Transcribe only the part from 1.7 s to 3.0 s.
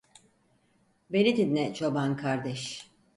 çoban kardeş.